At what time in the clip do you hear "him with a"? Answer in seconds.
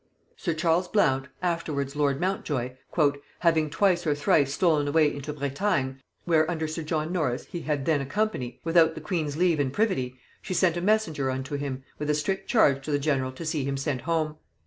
11.55-12.15